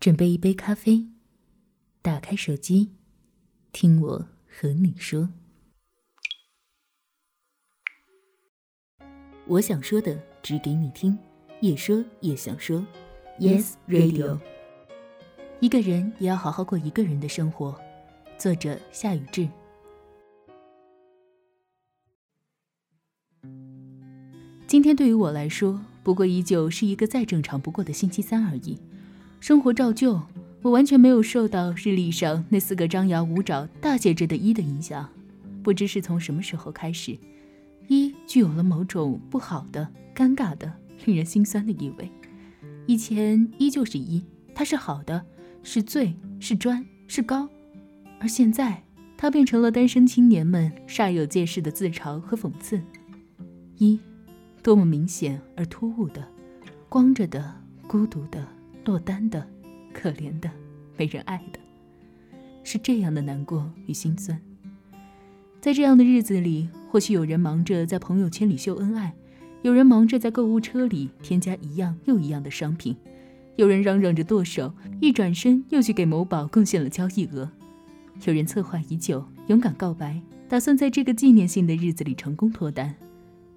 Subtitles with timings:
[0.00, 1.06] 准备一杯咖啡，
[2.00, 2.92] 打开手机，
[3.70, 5.28] 听我和你说。
[9.46, 11.18] 我想说的，只给你听，
[11.60, 12.82] 也说也想说。
[13.38, 14.40] Yes Radio。
[15.60, 17.78] 一个人也要好好过一个人的生活。
[18.38, 19.46] 作者：夏雨志。
[24.66, 28.78] 今天对于我来说，不过依旧是一个再正常不过的星期三而已。
[29.40, 30.20] 生活照旧，
[30.60, 35.08] 我完全没有受到日历上那四个张牙舞爪、大写着的“一”的影响。
[35.62, 37.16] 不知是从什么时候开始
[37.88, 40.70] ，“一”具有了某种不好的、尴尬的、
[41.06, 42.10] 令人心酸的意味。
[42.84, 44.22] 以前“一”就是“一”，
[44.54, 45.24] 它是好的，
[45.62, 47.48] 是最，是专，是高；
[48.20, 48.84] 而现在，
[49.16, 52.78] 它变成了单身青年们煞有介事的自嘲和讽刺。
[53.78, 53.98] 一，
[54.62, 56.28] 多么明显而突兀的，
[56.90, 57.54] 光着的，
[57.86, 58.46] 孤独的。
[58.84, 59.46] 落单的、
[59.92, 60.50] 可怜的、
[60.96, 61.58] 没人爱的，
[62.64, 64.40] 是这样的难过与心酸。
[65.60, 69.14] 在这样的日子里，或许有人忙着在朋友圈里秀恩爱，
[69.62, 72.96] 有人忙着在购物车里添加一样又一样的商品，
[73.56, 77.50] 有人嚷嚷着剁手，一转身又去给某宝贡献了交易额，
[78.24, 82.94] 有人策划已久，勇敢告白，打算在这个纪念性的日子里成功脱单，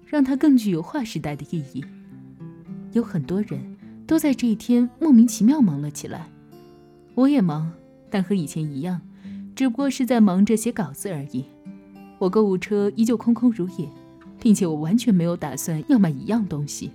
[0.06, 1.82] 让它更具有划时代的意义。
[2.92, 3.73] 有很多人。
[4.06, 6.28] 都在这一天莫名其妙忙了起来，
[7.14, 7.72] 我也忙，
[8.10, 9.00] 但和以前一样，
[9.54, 11.44] 只不过是在忙着写稿子而已。
[12.18, 13.88] 我购物车依旧空空如也，
[14.40, 16.90] 并且我完全没有打算要买一样东西。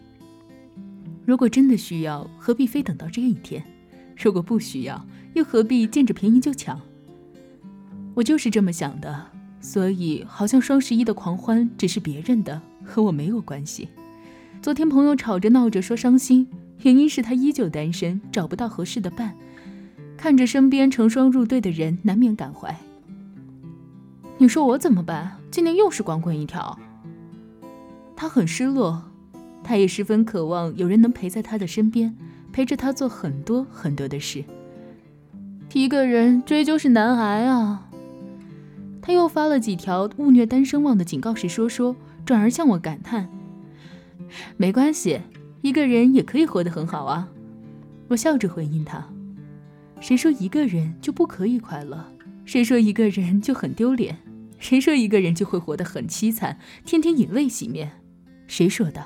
[1.26, 3.64] 如果真的需要，何必非等到这一天？
[4.18, 6.80] 如果不需要，又何必见着便宜就抢？
[8.14, 9.26] 我就是这么想的，
[9.60, 13.90] 所以好像双十一的狂欢只是别人的，和我没有关系。
[14.62, 16.48] 昨天朋友吵着闹着说伤心。
[16.84, 19.36] 原因是他依旧单身，找不到合适的伴，
[20.16, 22.76] 看着身边成双入对的人，难免感怀。
[24.38, 25.38] 你说我怎么办？
[25.52, 26.80] 今年又是光棍一条。
[28.16, 29.04] 他很失落，
[29.64, 32.16] 他也十分渴望有人能陪在他的身边，
[32.54, 34.44] 陪着他做很多很多的事。
[35.74, 37.88] 一个人追究是难挨啊。
[39.02, 41.96] 他又发了几条误虐单身汪的警告式说说，
[42.26, 43.30] 转而向我感叹：
[44.56, 45.22] 没关系。
[45.62, 47.28] 一个人也可以活得很好啊，
[48.08, 49.06] 我笑着回应他。
[50.00, 52.06] 谁说一个人就不可以快乐？
[52.46, 54.18] 谁说一个人就很丢脸？
[54.58, 57.92] 谁说一个人就会活得很凄惨，天天以泪洗面？
[58.48, 59.06] 谁说的？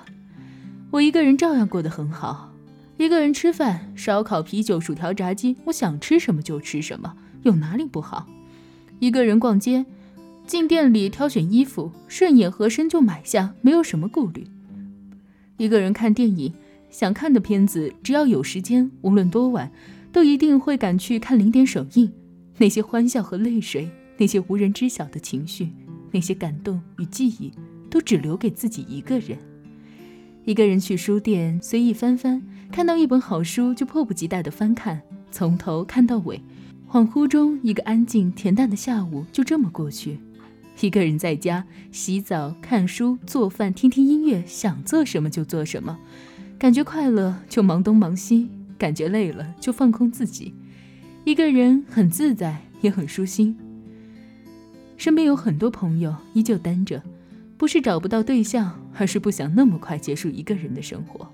[0.91, 2.53] 我一个人照样过得很好。
[2.97, 8.27] 一个人吃饭，烧烤、啤酒、薯条、炸鸡，我想吃什么就吃什么，有哪里不好？
[8.99, 9.85] 一个人逛街，
[10.45, 14.47] 进店里挑选衣服，顺眼合身就买下，没有什么顾虑。
[15.57, 16.51] 一个人看电影，
[16.89, 19.71] 想看的片子，只要有时间，无论多晚，
[20.11, 22.11] 都一定会赶去看零点首映。
[22.57, 25.69] 那些欢笑和泪水，那些无人知晓的情绪，
[26.11, 27.51] 那些感动与记忆，
[27.89, 29.37] 都只留给自己一个人。
[30.45, 36.41] 一个人去书店随意翻翻，看到一本好书就迫不及待地翻看，从头看到尾。
[36.89, 40.19] 恍惚中，一个安静恬淡的下午就这么过去。
[40.81, 45.97] 一个人在家洗澡、看书、做饭、听听音乐，想做什么就做什么，
[46.57, 50.53] 感觉快乐就忙东忙西，感觉累了就放空自己。
[51.23, 53.55] 一个人很自在，也很舒心。
[54.97, 57.01] 身边有很多朋友依旧单着，
[57.57, 61.31] 不是找不到对象，而是不想那么快结束一个人的生活。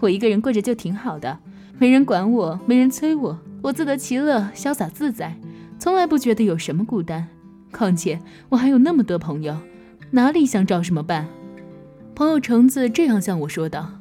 [0.00, 1.38] 我一个人过着就挺好的，
[1.78, 5.38] 没人管我，没人催我，我自得其乐，潇洒自在，
[5.78, 7.28] 从来不觉得有什么孤单。
[7.76, 9.54] 况且我还有那么多朋友，
[10.10, 11.28] 哪里想找什么伴？
[12.14, 13.92] 朋友橙子这样向我说道：“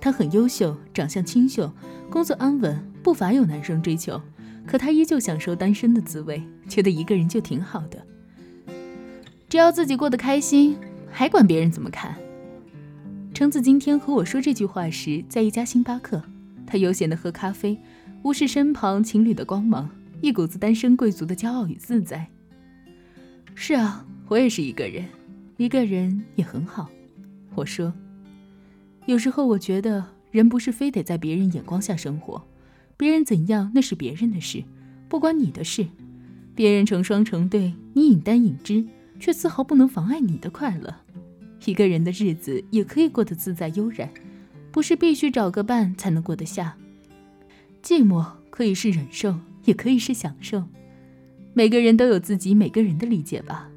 [0.00, 1.70] 他很优秀，长相清秀，
[2.08, 4.18] 工作安稳，不乏有男生追求。
[4.66, 8.02] 可他依旧享受单身的滋味，觉得一个人就挺好的。
[9.46, 10.78] 只要自己过得开心，
[11.10, 12.14] 还管别人怎么看？”
[13.34, 16.22] 橙子今天和我说这句话时，在一家星巴克，
[16.66, 17.78] 他悠闲地喝咖啡，
[18.22, 19.90] 无视身旁情侣的光芒，
[20.22, 22.26] 一股子单身贵族的骄傲与自在。
[23.60, 25.04] 是啊，我也是一个人，
[25.56, 26.88] 一个人也很好。
[27.56, 27.92] 我说，
[29.06, 32.46] 有时候我觉得人不是非得在别人眼光下生活，
[32.96, 34.62] 别人怎样那是别人的事，
[35.08, 35.84] 不关你的事。
[36.54, 38.86] 别人成双成对，你饮弹饮之，
[39.18, 40.94] 却丝毫不能妨碍你的快乐。
[41.64, 44.08] 一个人的日子也可以过得自在悠然，
[44.70, 46.76] 不是必须找个伴才能过得下。
[47.82, 50.62] 寂寞可以是忍受，也可以是享受。
[51.58, 53.68] 每个人都有自己每个人的理解吧，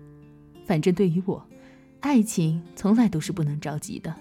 [0.67, 1.43] 反正对于我，
[2.01, 4.15] 爱情从来都是不能着急的，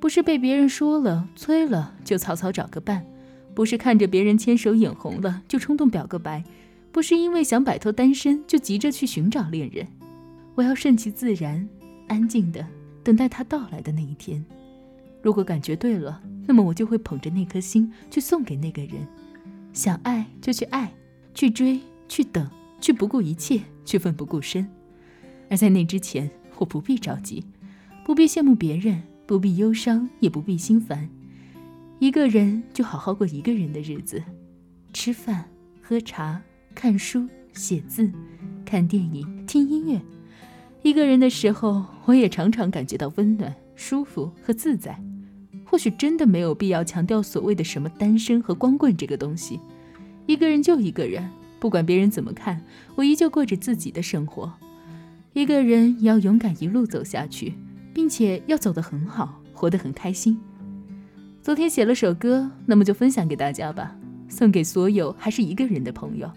[0.00, 3.04] 不是被别人说了催了就草草找个伴，
[3.54, 6.42] 不是看着别人牵手眼红了就冲动表个白，
[6.90, 9.86] 不是因为想摆脱单身就急着去寻找恋人。
[10.54, 11.68] 我要顺其自然，
[12.08, 12.66] 安静的
[13.04, 14.42] 等待他到来的那一天。
[15.20, 19.06] 如果感觉对了，那么我就会捧着那颗心去送给那个人。
[19.74, 20.90] 想爱就去爱，
[21.34, 21.78] 去追，
[22.08, 22.48] 去等，
[22.80, 24.66] 去不顾一切，去奋不顾身。
[25.48, 27.44] 而在那之前，我不必着急，
[28.04, 31.08] 不必羡慕别人，不必忧伤，也不必心烦。
[31.98, 34.22] 一个人就好好过一个人的日子，
[34.92, 35.44] 吃饭、
[35.80, 36.42] 喝茶、
[36.74, 38.10] 看书、写字、
[38.64, 40.00] 看电影、听音乐。
[40.82, 45.00] 一个人的时候，我也常常感觉到温暖、舒服和自在。
[45.64, 49.58] 或许真的没有必要强调所谓的什么单身和光棍这个东西。
[50.26, 51.28] 一个人就一个人，
[51.66, 52.62] 不管别人怎么看，
[52.94, 54.52] 我依旧过着自己的生活。
[55.32, 57.54] 一个人也要勇敢一路走下去，
[57.92, 60.38] 并且要走得很好，活得很开心。
[61.42, 63.96] 昨天写了首歌，那么就分享给大家吧，
[64.28, 66.30] 送给所有还是一个人的朋友。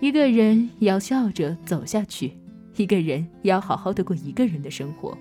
[0.00, 2.32] 一个人也要笑着走下去，
[2.74, 5.16] 一个人也要好好的过一个人的生活。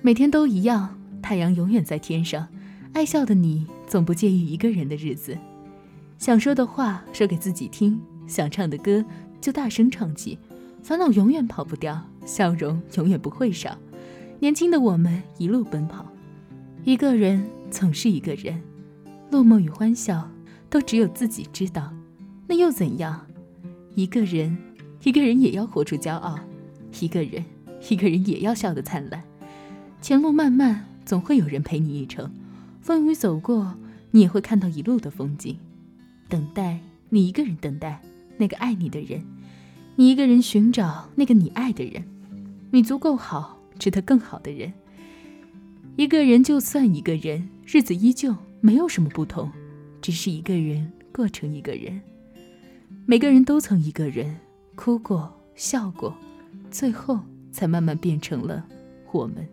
[0.00, 2.48] 每天都一样，太阳永远在天上，
[2.92, 5.38] 爱笑的你总不介意一个人的日子。
[6.18, 9.04] 想说的话说给自己听，想唱的歌
[9.40, 10.38] 就大声唱起。
[10.82, 13.78] 烦恼永远跑不掉，笑容永远不会少。
[14.40, 16.04] 年轻的我们一路奔跑，
[16.82, 18.60] 一个人总是一个人，
[19.30, 20.28] 落寞与欢笑
[20.68, 21.92] 都只有自己知道。
[22.48, 23.24] 那又怎样？
[23.94, 24.58] 一个人，
[25.04, 26.36] 一个人也要活出骄傲；
[27.00, 27.44] 一个人，
[27.88, 29.22] 一个人也要笑得灿烂。
[30.00, 32.28] 前路漫漫，总会有人陪你一程。
[32.80, 33.76] 风雨走过，
[34.10, 35.56] 你也会看到一路的风景。
[36.28, 36.80] 等待
[37.10, 38.02] 你一个人，等待
[38.42, 39.24] 那个爱你的人。
[39.94, 42.02] 你一个人寻找那个你爱的人，
[42.72, 44.72] 你足够好，值得更好的人。
[45.94, 49.48] 一个人就算一个人，日子依旧没有什么不同，
[50.00, 52.00] 只是一个人过成一个人。
[53.06, 54.34] 每个人都曾一个人
[54.74, 56.12] 哭过、笑过，
[56.68, 57.20] 最后
[57.52, 58.66] 才慢慢变成了
[59.12, 59.46] 我们。